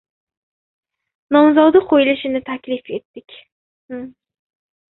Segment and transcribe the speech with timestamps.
[1.37, 3.39] Nomzodi qo‘yilishini taklif etdik.